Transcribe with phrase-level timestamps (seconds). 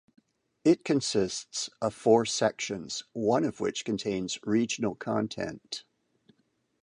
[0.65, 5.83] It consists of four sections, one of which contains regional content.